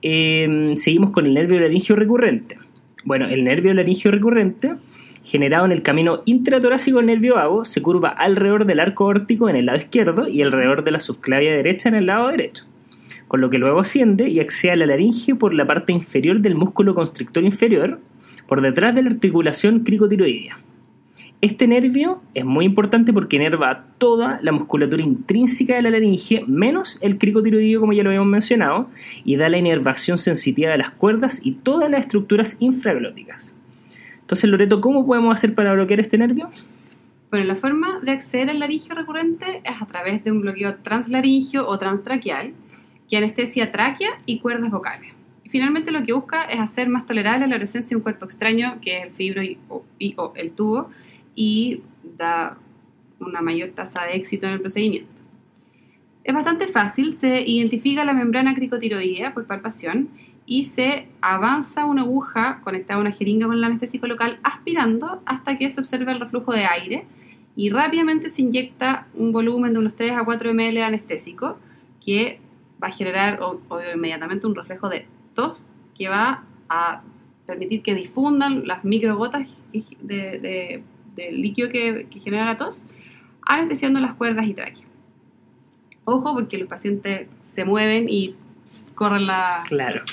[0.02, 2.58] eh, seguimos con el nervio laringio recurrente.
[3.04, 4.74] Bueno, el nervio laringio recurrente,
[5.22, 9.56] generado en el camino intratorácico del nervio vago, se curva alrededor del arco órtico en
[9.56, 12.66] el lado izquierdo y alrededor de la subclavia derecha en el lado derecho,
[13.26, 16.54] con lo que luego asciende y accede a la laringe por la parte inferior del
[16.54, 17.98] músculo constrictor inferior,
[18.46, 20.58] por detrás de la articulación cricotiroidea.
[21.44, 26.96] Este nervio es muy importante porque inerva toda la musculatura intrínseca de la laringe, menos
[27.02, 28.88] el cricotiroideo, como ya lo habíamos mencionado,
[29.26, 33.54] y da la inervación sensitiva de las cuerdas y todas las estructuras infraglóticas.
[34.22, 36.48] Entonces, Loreto, ¿cómo podemos hacer para bloquear este nervio?
[37.30, 41.68] Bueno, la forma de acceder al laringio recurrente es a través de un bloqueo translaringio
[41.68, 42.54] o transtraqueal
[43.10, 45.12] que anestesia tráquea y cuerdas vocales.
[45.44, 48.78] Y finalmente lo que busca es hacer más tolerable la presencia de un cuerpo extraño,
[48.80, 49.58] que es el fibro y
[50.16, 50.88] o el tubo,
[51.34, 51.82] y
[52.16, 52.56] da
[53.20, 55.22] una mayor tasa de éxito en el procedimiento.
[56.24, 60.08] Es bastante fácil, se identifica la membrana cricotiroidea por palpación
[60.46, 65.58] y se avanza una aguja conectada a una jeringa con el anestésico local aspirando hasta
[65.58, 67.06] que se observa el reflujo de aire
[67.56, 71.58] y rápidamente se inyecta un volumen de unos 3 a 4 ml de anestésico
[72.04, 72.40] que
[72.82, 73.40] va a generar
[73.94, 75.64] inmediatamente un reflejo de tos
[75.96, 77.02] que va a
[77.46, 80.82] permitir que difundan las microgotas de, de
[81.14, 82.82] del líquido que, genera la tos,
[83.42, 84.84] anestesiando las cuerdas y tráquea.
[86.04, 88.36] Ojo, porque los pacientes se mueven y
[88.94, 89.64] corren la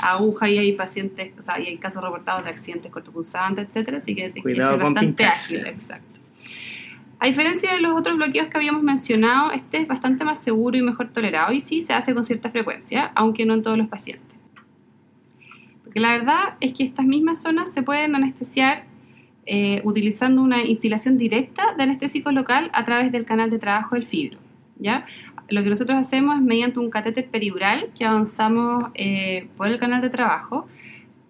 [0.01, 4.25] aguja y hay pacientes, o sea, hay casos reportados de accidentes cortopulsantes, etcétera, así que
[4.25, 6.11] hay que ser bastante ágil, exacto.
[7.19, 10.81] A diferencia de los otros bloqueos que habíamos mencionado, este es bastante más seguro y
[10.81, 14.35] mejor tolerado y sí se hace con cierta frecuencia, aunque no en todos los pacientes.
[15.83, 18.85] Porque la verdad es que estas mismas zonas se pueden anestesiar
[19.45, 24.05] eh, utilizando una instalación directa de anestésico local a través del canal de trabajo del
[24.05, 24.37] fibro.
[24.77, 25.05] ¿ya?
[25.49, 30.01] Lo que nosotros hacemos es mediante un catéter periural que avanzamos eh, por el canal
[30.01, 30.67] de trabajo,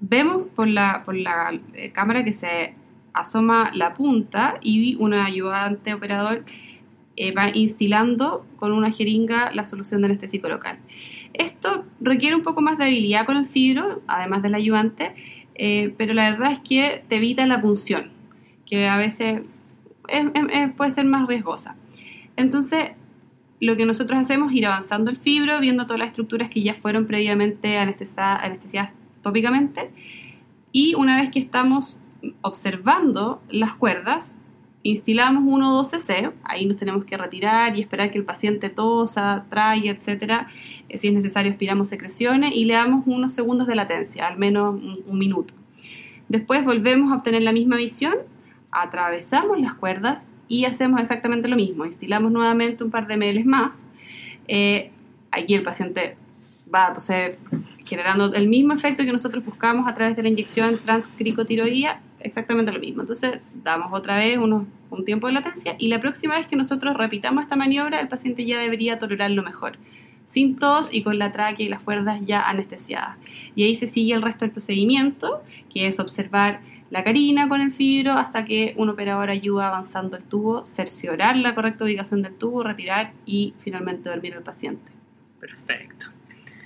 [0.02, 2.74] vemos por la, por la eh, cámara que se
[3.14, 6.44] asoma la punta y un ayudante operador
[7.38, 10.80] va instilando con una jeringa la solución de anestésico local.
[11.34, 15.14] Esto requiere un poco más de habilidad con el fibro, además del ayudante,
[15.64, 18.10] eh, pero la verdad es que te evita la punción,
[18.66, 19.42] que a veces
[20.76, 21.76] puede ser más riesgosa.
[22.36, 22.94] Entonces,
[23.60, 26.74] lo que nosotros hacemos es ir avanzando el fibro, viendo todas las estructuras que ya
[26.74, 28.90] fueron previamente anestesiadas
[29.22, 29.92] tópicamente,
[30.72, 32.00] y una vez que estamos
[32.42, 34.34] observando las cuerdas,
[34.84, 38.70] instilamos 1 o 2 cc, ahí nos tenemos que retirar y esperar que el paciente
[38.70, 40.48] tosa, trague, etcétera.
[40.90, 44.82] Eh, si es necesario, aspiramos secreciones y le damos unos segundos de latencia, al menos
[44.82, 45.54] un, minuto.
[46.30, 48.16] Después volvemos a obtener la misma visión,
[48.72, 51.86] atravesamos las cuerdas y hacemos exactamente lo mismo.
[51.86, 53.84] Instilamos nuevamente un par de ml más.
[54.48, 54.92] Eh,
[55.32, 56.18] aquí el paciente
[56.74, 57.38] va a toser
[57.86, 62.80] generando el mismo efecto que nosotros buscamos a través de la inyección transcricotiroidea exactamente lo
[62.80, 63.02] mismo.
[63.02, 66.96] Entonces, damos otra vez unos, un tiempo de latencia y la próxima vez que nosotros
[66.98, 69.78] repitamos esta maniobra, el paciente ya debería tolerarlo mejor,
[70.26, 73.18] sin tos y con la tráquea y las cuerdas ya anestesiadas.
[73.56, 75.44] Y ahí se sigue el resto del procedimiento,
[75.74, 76.62] que es observar
[76.92, 81.56] la carina con el fibro hasta que un operador ayuda avanzando el tubo, cerciorar la
[81.56, 84.92] correcta ubicación del tubo, retirar y finalmente dormir al paciente.
[85.40, 86.11] Perfecto.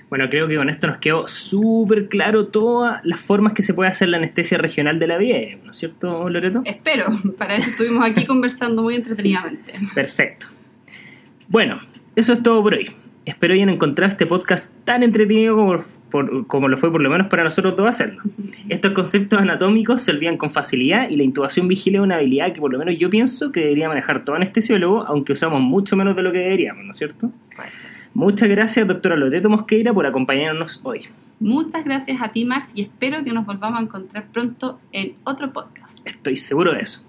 [0.08, 3.90] Bueno, creo que con esto nos quedó súper claro todas las formas que se puede
[3.90, 6.62] hacer la anestesia regional de la aérea, ¿no es cierto, Loreto?
[6.64, 9.74] Espero, para eso estuvimos aquí conversando muy entretenidamente.
[9.94, 10.46] Perfecto.
[11.48, 11.80] Bueno,
[12.14, 12.90] eso es todo por hoy.
[13.24, 15.82] Espero hayan encontrado este podcast tan entretenido como,
[16.12, 18.22] por- como lo fue por lo menos para nosotros todos hacerlo.
[18.68, 22.60] Estos conceptos anatómicos se olvidan con facilidad y la intubación vigile es una habilidad que
[22.60, 26.22] por lo menos yo pienso que debería manejar todo anestesiólogo, aunque usamos mucho menos de
[26.22, 27.32] lo que deberíamos, ¿no es cierto?
[28.16, 31.02] Muchas gracias, doctora Loreto Mosqueira, por acompañarnos hoy.
[31.38, 35.52] Muchas gracias a ti, Max, y espero que nos volvamos a encontrar pronto en otro
[35.52, 35.98] podcast.
[36.06, 37.04] Estoy seguro de eso.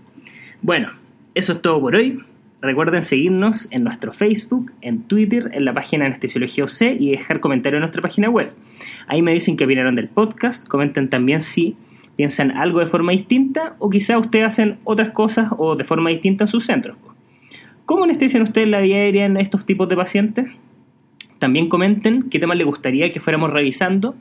[0.61, 0.91] Bueno,
[1.33, 2.19] eso es todo por hoy.
[2.61, 7.77] Recuerden seguirnos en nuestro Facebook, en Twitter, en la página Anestesiología UC y dejar comentarios
[7.77, 8.51] en nuestra página web.
[9.07, 10.67] Ahí me dicen qué opinaron del podcast.
[10.67, 11.77] Comenten también si
[12.17, 16.43] piensan algo de forma distinta o quizá ustedes hacen otras cosas o de forma distinta
[16.43, 16.97] en sus centros.
[17.85, 20.47] ¿Cómo anestesian ustedes la vía aérea en estos tipos de pacientes?
[21.39, 24.15] También comenten qué temas les gustaría que fuéramos revisando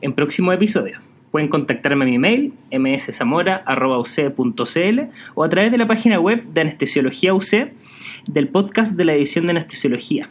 [0.00, 1.00] en próximos episodios.
[1.30, 5.00] Pueden contactarme a mi mail mszamora.uc.cl
[5.34, 7.72] o a través de la página web de Anestesiología UC
[8.26, 10.28] del podcast de la edición de Anestesiología.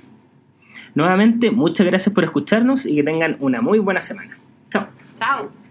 [0.95, 4.37] Nuevamente, muchas gracias por escucharnos y que tengan una muy buena semana.
[4.69, 4.87] Chao.
[5.15, 5.68] Chao.